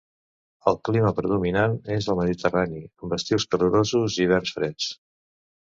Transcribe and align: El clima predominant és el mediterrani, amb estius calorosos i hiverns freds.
El 0.71 0.77
clima 0.89 1.11
predominant 1.19 1.77
és 1.97 2.09
el 2.15 2.19
mediterrani, 2.21 2.83
amb 3.05 3.17
estius 3.21 3.49
calorosos 3.53 4.21
i 4.21 4.27
hiverns 4.27 4.57
freds. 4.59 4.95